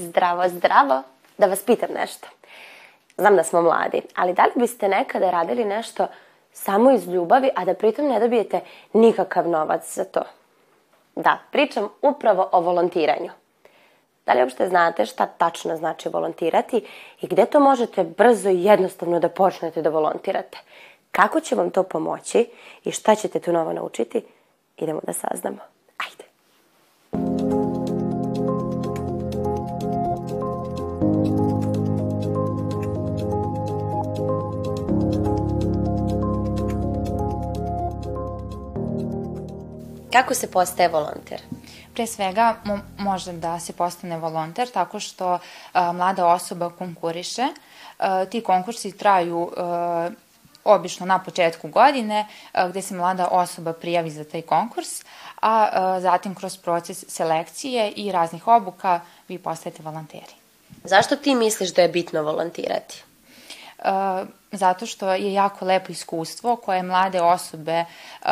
[0.00, 1.02] Zdravo, zdravo.
[1.38, 2.28] Da vas pitam nešto.
[3.16, 6.06] Znam da smo mladi, ali da li biste nekada radili nešto
[6.52, 8.60] samo iz ljubavi, a da pritom ne dobijete
[8.92, 10.22] nikakav novac za to?
[11.16, 13.30] Da, pričam upravo o volontiranju.
[14.26, 16.86] Da li uopšte znate šta tačno znači volontirati
[17.20, 20.58] i gde to možete brzo i jednostavno da počnete da volontirate?
[21.12, 22.50] Kako će vam to pomoći
[22.84, 24.22] i šta ćete tu novo naučiti?
[24.76, 25.58] Idemo da saznamo.
[40.12, 41.40] Kako se postaje volonter?
[41.94, 45.38] Pre svega mo može da se postane volonter tako što
[45.72, 47.46] a, mlada osoba konkuriše.
[47.98, 50.10] A, ti konkursi traju a,
[50.64, 55.00] obično na početku godine a, gde se mlada osoba prijavi za taj konkurs,
[55.40, 60.34] a, a zatim kroz proces selekcije i raznih obuka vi postajete volonteri.
[60.84, 63.04] Zašto ti misliš da je bitno volontirati?
[63.84, 67.84] Uh, zato što je jako lepo iskustvo koje mlade osobe
[68.22, 68.28] uh,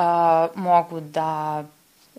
[0.55, 1.65] mogu da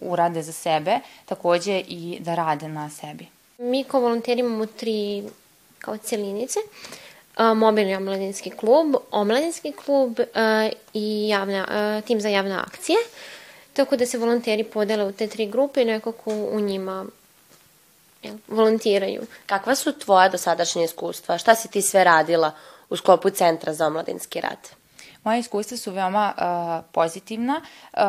[0.01, 3.27] urade za sebe, takođe i da rade na sebi.
[3.57, 5.23] Mi kao volonteri imamo tri
[5.79, 6.59] kao celinice.
[7.35, 12.97] A, mobilni omladinski klub, omladinski klub a, i javna, a, tim za javne akcije.
[13.73, 17.05] Tako da se volonteri podele u te tri grupe i nekako u njima
[18.23, 19.21] jel, volontiraju.
[19.45, 21.37] Kakva su tvoja dosadašnja iskustva?
[21.37, 22.51] Šta si ti sve radila
[22.89, 24.69] u sklopu Centra za omladinski rad?
[25.23, 27.61] Moje iskustva su veoma uh, pozitivna.
[27.93, 27.99] Uh,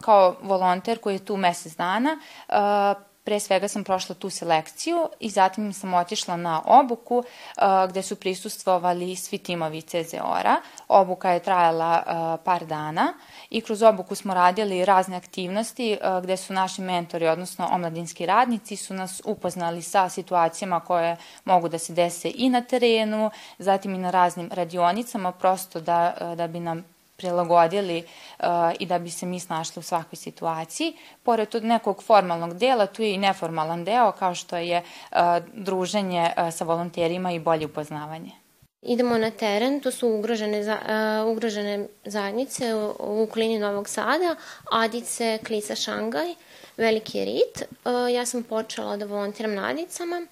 [0.00, 5.30] kao volonter koji je tu mesec dana, uh, pre svega sam prošla tu selekciju i
[5.30, 10.56] zatim sam otišla na obuku uh, gde su prisustvovali svi timovi CZOR-a.
[10.88, 13.12] Obuka je trajala uh, par dana
[13.50, 18.76] i kroz obuku smo radili razne aktivnosti uh, gde su naši mentori, odnosno omladinski radnici,
[18.76, 23.98] su nas upoznali sa situacijama koje mogu da se dese i na terenu, zatim i
[23.98, 26.84] na raznim radionicama, prosto da, uh, da bi nam
[27.16, 28.04] prilagodili
[28.38, 28.46] uh,
[28.78, 30.96] i da bi se mi snašli u svakoj situaciji.
[31.22, 35.18] Pored tog nekog formalnog dela, tu je i neformalan deo kao što je uh,
[35.54, 38.45] druženje uh, sa volonterima i bolje upoznavanje.
[38.88, 44.36] Idemo na teren, to su ugrožene, uh, ugrožene zajednice u, u okolini Novog Sada,
[44.70, 46.34] Adice, Klisa, Šangaj,
[46.76, 47.62] Veliki rit.
[47.84, 50.26] Uh, ja sam počela da volontiram na Adicama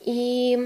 [0.00, 0.56] i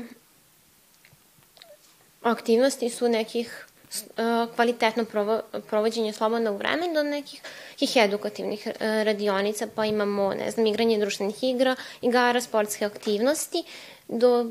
[2.22, 7.42] aktivnosti su nekih uh, kvalitetno provo, provođenje slobodnog vremena do nekih
[7.80, 13.62] nekih edukativnih radionica, pa imamo, ne znam, igranje društvenih igra, igara, sportske aktivnosti,
[14.08, 14.46] do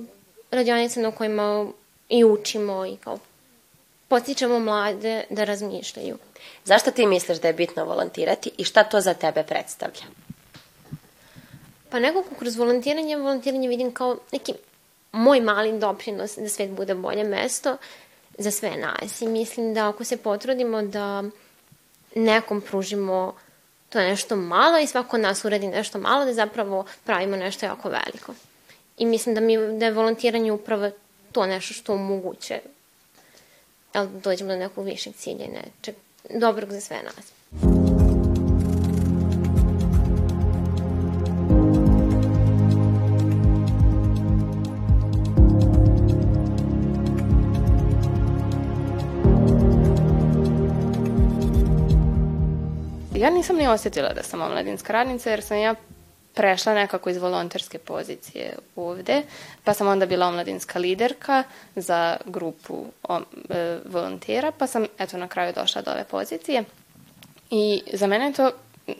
[0.51, 1.67] radionica na kojima
[2.09, 3.19] i učimo i kao
[4.07, 6.17] potičemo mlade da razmišljaju.
[6.65, 10.03] Zašto ti misliš da je bitno volontirati i šta to za tebe predstavlja?
[11.89, 14.53] Pa nekako kroz volontiranje, volontiranje vidim kao neki
[15.11, 17.77] moj mali doprinos da svet bude bolje mesto
[18.37, 19.21] za sve nas.
[19.21, 21.23] I mislim da ako se potrudimo da
[22.15, 23.35] nekom pružimo
[23.89, 28.33] to nešto malo i svako nas uradi nešto malo, da zapravo pravimo nešto jako veliko.
[28.97, 30.91] I mislim da, mi, da je volontiranje upravo
[31.37, 32.59] to nešto što omoguće
[33.93, 35.95] da dođemo do nekog višeg cilja i nečeg
[36.29, 37.31] dobrog za sve nas.
[53.15, 55.75] Ja nisam ni osetila da sam omladinska radnica jer sam ja
[56.37, 59.21] prešla nekako iz volonterske pozicije ovde,
[59.63, 61.43] pa sam onda bila omladinska liderka
[61.75, 66.63] za grupu om, e, volontera, pa sam eto na kraju došla do ove pozicije.
[67.49, 68.51] I za mene je to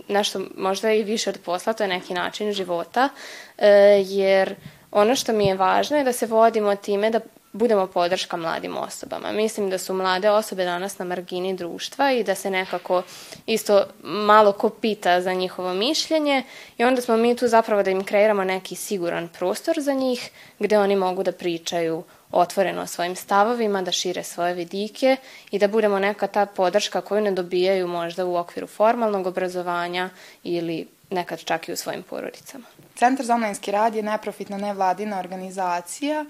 [0.07, 3.09] nešto možda i više od posla, to je neki način života,
[3.57, 3.69] e,
[4.05, 4.55] jer
[4.91, 7.19] ono što mi je važno je da se vodimo time da
[7.51, 9.31] budemo podrška mladim osobama.
[9.31, 13.03] Mislim da su mlade osobe danas na margini društva i da se nekako
[13.45, 16.43] isto malo ko pita za njihovo mišljenje
[16.77, 20.29] i onda smo mi tu zapravo da im kreiramo neki siguran prostor za njih
[20.59, 25.17] gde oni mogu da pričaju otvoreno o svojim stavovima, da šire svoje vidike
[25.51, 30.09] i da budemo neka ta podrška koju ne dobijaju možda u okviru formalnog obrazovanja
[30.43, 32.65] ili nekad čak i u svojim porodicama.
[32.95, 36.25] Centar za omladinski rad je neprofitna nevladina organizacija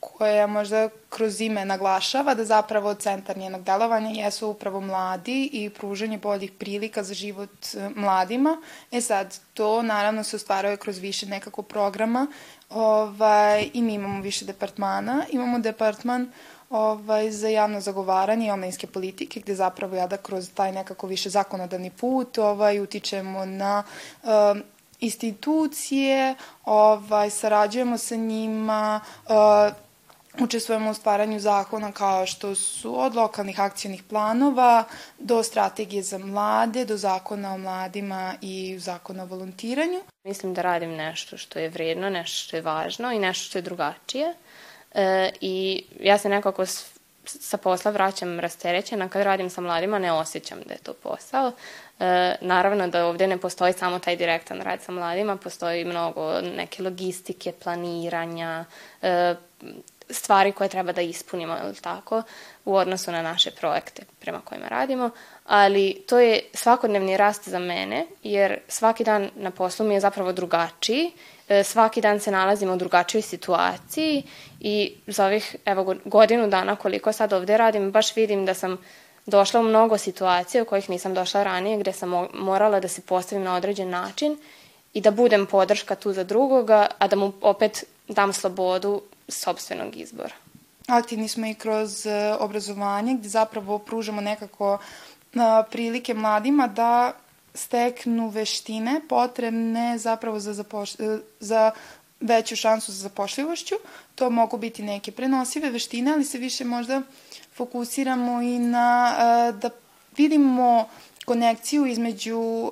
[0.00, 6.18] koja možda kroz ime naglašava da zapravo centar njenog delovanja jesu upravo mladi i pružanje
[6.18, 8.62] boljih prilika za život e, mladima.
[8.90, 12.26] E sad, to naravno se ostvaruje kroz više nekako programa
[12.70, 15.24] ovaj, i mi imamo više departmana.
[15.30, 16.32] Imamo departman
[16.70, 21.30] ovaj, za javno zagovaranje i omladinske politike, gde zapravo ja da kroz taj nekako više
[21.30, 23.82] zakonodavni put ovaj, utičemo na
[24.22, 24.62] um,
[25.00, 29.89] institucije, ovaj, sarađujemo sa njima, uh,
[30.38, 34.84] učestvujemo u stvaranju zakona kao što su od lokalnih akcijnih planova
[35.18, 40.00] do strategije za mlade, do zakona o mladima i zakona o volontiranju.
[40.24, 43.62] Mislim da radim nešto što je vredno, nešto što je važno i nešto što je
[43.62, 44.34] drugačije.
[44.94, 46.66] E, I ja se nekako
[47.40, 49.08] sa posla vraćam rasterećena.
[49.08, 51.52] Kad radim sa mladima ne osjećam da je to posao.
[52.00, 56.82] E, naravno da ovde ne postoji samo taj direktan rad sa mladima, postoji mnogo neke
[56.82, 58.64] logistike, planiranja,
[59.02, 59.34] e,
[60.10, 62.22] stvari koje treba da ispunimo, ili tako,
[62.64, 65.10] u odnosu na naše projekte prema kojima radimo,
[65.46, 70.32] ali to je svakodnevni rast za mene, jer svaki dan na poslu mi je zapravo
[70.32, 71.12] drugačiji,
[71.64, 74.22] svaki dan se nalazimo u drugačijoj situaciji
[74.60, 78.78] i za ovih evo, godinu dana koliko sad ovde radim, baš vidim da sam
[79.26, 83.44] došla u mnogo situacija u kojih nisam došla ranije, gde sam morala da se postavim
[83.44, 84.36] na određen način
[84.92, 90.34] i da budem podrška tu za drugoga, a da mu opet dam slobodu sobstvenog izbora.
[90.88, 94.78] Aktivni smo i kroz e, obrazovanje gde zapravo pružamo nekako
[95.70, 97.12] prilike mladima da
[97.54, 100.94] steknu veštine potrebne zapravo za, zapoš...
[100.94, 101.70] E, za
[102.20, 103.74] veću šansu za zapošljivošću.
[104.14, 107.02] To mogu biti neke prenosive veštine, ali se više možda
[107.56, 109.70] fokusiramo i na e, da
[110.16, 110.88] vidimo
[111.24, 112.70] konekciju između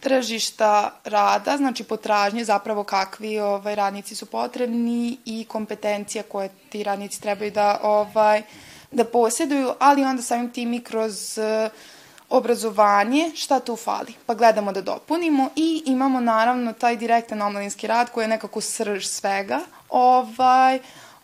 [0.00, 7.20] tržišta rada, znači potražnje zapravo kakvi ovaj radnici su potrebni i kompetencija koje ti radnici
[7.22, 8.42] trebaju da ovaj
[8.90, 11.70] da posjeduju, ali onda samim tim i kroz uh,
[12.30, 14.14] obrazovanje, šta tu fali?
[14.26, 19.06] Pa gledamo da dopunimo i imamo naravno taj direktan omladinski rad koji je nekako srž
[19.06, 19.60] svega.
[19.88, 20.76] Ovaj,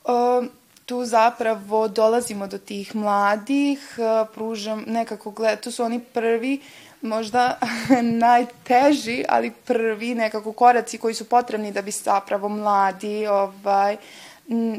[0.04, 0.44] uh,
[0.86, 6.60] tu zapravo dolazimo do tih mladih, uh, pružam nekako gled, tu su oni prvi
[7.04, 7.58] možda
[8.26, 13.96] najteži, ali prvi nekako koraci koji su potrebni da bi zapravo mladi ovaj,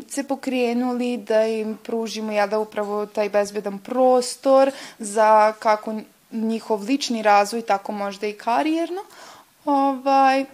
[0.09, 5.95] se pokrenuli, da im pružimo ja da upravo taj bezbedan prostor za kako
[6.31, 9.01] njihov lični razvoj, tako možda i karijerno.
[9.65, 10.45] Ovaj,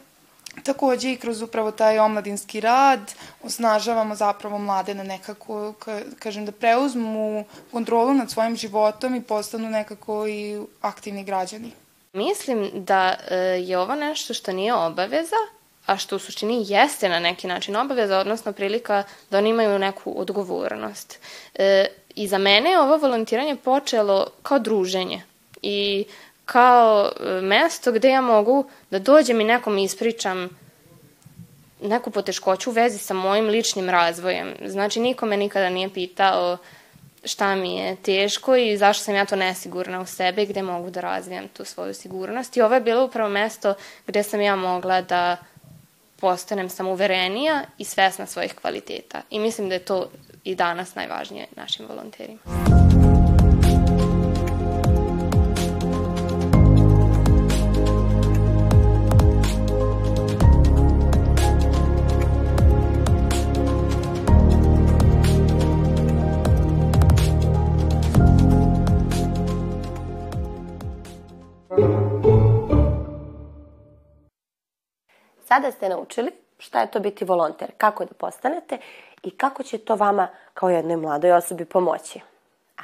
[0.64, 3.00] Takođe i kroz upravo taj omladinski rad
[3.44, 9.70] osnažavamo zapravo mlade na nekako, ka, kažem, da preuzmu kontrolu nad svojim životom i postanu
[9.70, 11.72] nekako i aktivni građani.
[12.14, 15.42] Mislim da e, je ovo nešto što nije obaveza,
[15.86, 20.14] a što u suštini jeste na neki način obaveza, odnosno prilika da oni imaju neku
[20.22, 21.20] odgovornost.
[21.56, 21.86] E,
[22.16, 25.24] I za mene je ovo volontiranje počelo kao druženje
[25.62, 26.06] i
[26.46, 30.50] kao e, mesto gde ja mogu da dođem i nekom ispričam
[31.82, 34.54] neku poteškoću u vezi sa mojim ličnim razvojem.
[34.66, 36.58] Znači, niko me nikada nije pitao
[37.24, 40.90] šta mi je teško i zašto sam ja to nesigurna u sebe i gde mogu
[40.90, 42.58] da razvijam tu svoju sigurnost.
[42.58, 43.74] I ovo je bilo upravo mesto
[44.08, 45.38] gde sam ja mogla da
[46.20, 49.22] postanem samouverenija i svesna svojih kvaliteta.
[49.30, 50.10] I mislim da je to
[50.44, 52.81] i danas najvažnije našim volonterima.
[75.52, 78.78] Sada ste naučili šta je to biti volonter, kako da postanete
[79.24, 82.20] i kako će to vama kao jednoj mladoj osobi pomoći.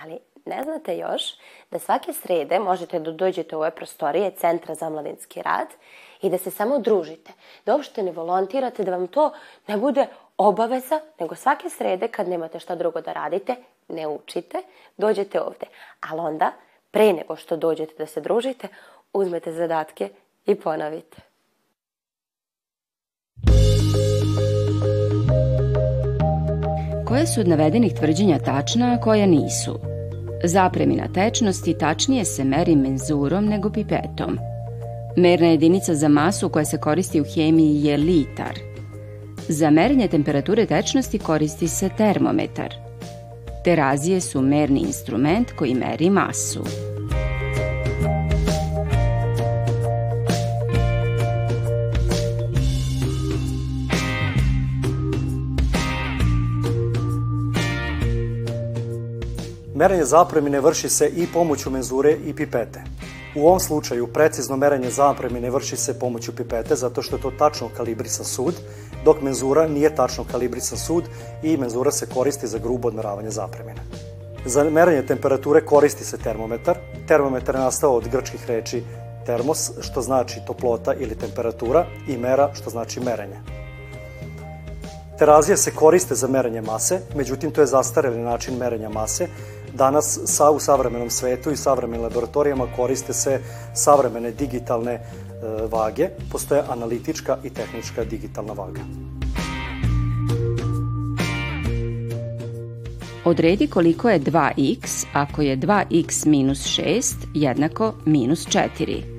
[0.01, 1.23] Ali ne znate još
[1.71, 5.67] da svake srede možete da dođete u ove prostorije Centra za mladinski rad
[6.21, 7.31] i da se samo družite,
[7.65, 9.31] da uopšte ne volontirate, da vam to
[9.67, 10.07] ne bude
[10.37, 13.55] obaveza, nego svake srede kad nemate šta drugo da radite,
[13.87, 14.61] ne učite,
[14.97, 15.65] dođete ovde.
[16.09, 16.51] Ali onda,
[16.91, 18.67] pre nego što dođete da se družite,
[19.13, 20.09] uzmete zadatke
[20.45, 21.26] i ponovite.
[27.17, 29.79] Koje su od navedenih tvrđenja tačna, a koja nisu?
[30.43, 34.37] Zapremina tečnosti tačnije se meri menzurom nego pipetom.
[35.15, 38.59] Merna jedinica za masu koja se koristi u hemiji je litar.
[39.47, 42.73] Za merenje temperature tečnosti koristi se termometar.
[43.63, 46.63] Terazije su merni instrument koji meri masu.
[59.77, 62.81] Merenje zapremine vrši se i pomoću menzure i pipete.
[63.35, 67.69] U ovom slučaju precizno merenje zapremine vrši se pomoću pipete zato što je to tačno
[67.77, 68.55] kalibrisan sud,
[69.05, 71.03] dok menzura nije tačno kalibrisan sud
[71.43, 73.81] i menzura se koristi za grubo odmeravanje zapremine.
[74.45, 76.77] Za merenje temperature koristi se termometar.
[77.07, 78.83] Termometar je nastao od grčkih reči
[79.25, 83.37] termos, što znači toplota ili temperatura, i mera, što znači merenje.
[85.19, 89.27] Terazije se koriste za merenje mase, međutim to je zastareli način merenja mase.
[89.77, 93.41] Danas sa, u savremenom svetu i savremenim laboratorijama koriste se
[93.73, 95.01] savremene digitalne e,
[95.71, 96.09] vage.
[96.31, 98.81] Postoje analitička i tehnička digitalna vaga.
[103.25, 109.16] Odredi koliko je 2x ako je 2x minus 6 jednako minus 4.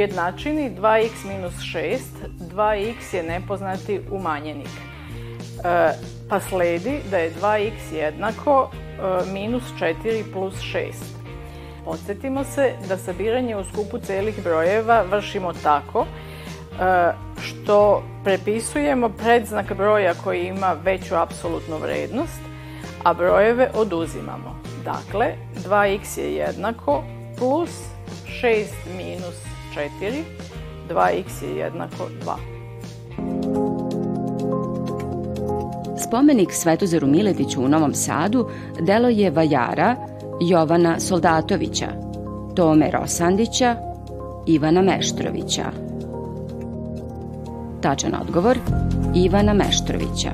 [0.00, 1.98] U jednačini 2x minus 6,
[2.54, 4.68] 2x je nepoznati umanjenik.
[5.64, 5.92] E,
[6.28, 10.92] pa sledi da je 2x jednako e, minus 4 plus 6.
[11.84, 20.14] Podsjetimo se da sabiranje u skupu celih brojeva vršimo tako e, što prepisujemo predznak broja
[20.24, 22.40] koji ima veću apsolutnu vrednost,
[23.04, 24.60] a brojeve oduzimamo.
[24.84, 25.26] Dakle,
[25.68, 27.02] 2x je jednako
[27.38, 27.70] plus
[28.42, 28.66] 6
[28.96, 30.22] minus 4,
[30.88, 32.60] 2x je jednako 2.
[35.98, 38.48] Spomenik Svetozaru Miletiću u Novom Sadu
[38.80, 39.96] delo je vajara
[40.40, 41.86] Jovana Soldatovića,
[42.56, 43.76] Tome Rosandića,
[44.46, 45.64] Ivana Meštrovića.
[47.82, 48.58] Tačan odgovor
[49.14, 50.30] Ivana Meštrovića.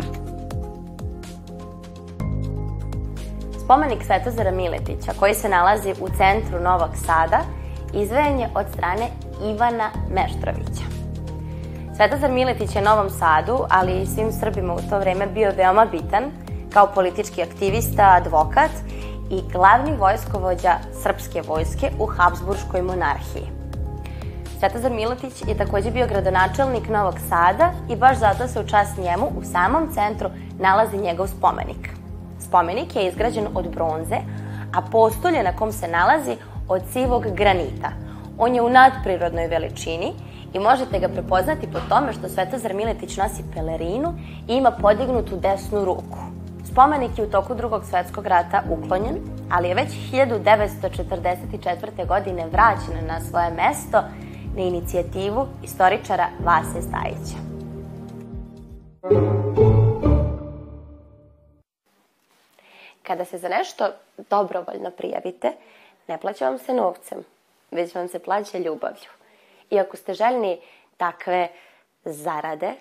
[3.64, 7.40] Spomenik Svetozara Miletića, koji se nalazi u centru Novog Sada,
[7.94, 9.08] izvejen je od strane
[9.44, 10.84] Ivana Meštrovića.
[11.96, 16.24] Svetozar Miletić je Novom Sadu, ali i svim Srbima u to vreme bio veoma bitan
[16.72, 18.70] kao politički aktivista, advokat
[19.30, 23.48] i glavni vojskovođa srpske vojske u Habsburškoj monarhiji.
[24.58, 29.26] Svetozar Miletić je takođe bio gradonačelnik Novog Sada i baš zato se u čast njemu
[29.40, 30.28] u samom centru
[30.58, 31.90] nalazi njegov spomenik.
[32.38, 34.16] Spomenik je izgrađen od bronze,
[34.74, 36.36] a postolje na kom se nalazi
[36.68, 38.05] od sivog granita.
[38.38, 40.12] On je u nadprirodnoj veličini
[40.52, 44.14] i možete ga prepoznati po tome što Svetozar Miletić nosi pelerinu
[44.48, 46.18] i ima podignutu desnu ruku.
[46.72, 49.16] Spomenik je u toku drugog svetskog rata uklonjen,
[49.50, 52.06] ali je već 1944.
[52.08, 54.02] godine vraćen na svoje mesto
[54.56, 57.36] na inicijativu istoričara Vase Stajića.
[63.02, 63.88] Kada se za nešto
[64.30, 65.52] dobrovoljno prijavite,
[66.08, 67.18] ne plaća vam se novcem,
[67.70, 69.10] već vam se plaća ljubavlju.
[69.70, 70.60] I ako ste željni
[70.96, 71.48] takve
[72.04, 72.74] zarade,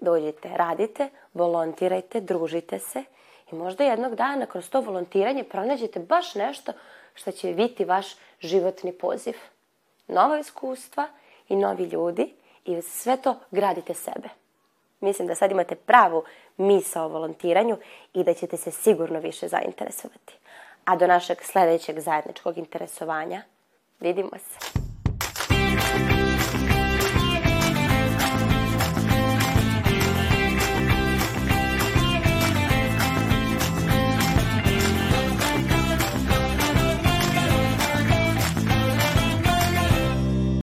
[0.00, 3.04] dođite, radite, volontirajte, družite se
[3.52, 6.72] i možda jednog dana kroz to volontiranje pronađete baš nešto
[7.14, 8.06] što će biti vaš
[8.40, 9.34] životni poziv.
[10.08, 11.08] Nova iskustva
[11.48, 12.34] i novi ljudi
[12.64, 14.28] i sve to gradite sebe.
[15.00, 16.24] Mislim da sad imate pravu
[16.56, 17.76] misa o volontiranju
[18.14, 20.34] i da ćete se sigurno više zainteresovati.
[20.84, 23.42] A do našeg sledećeg zajedničkog interesovanja
[24.02, 24.71] vidimo se.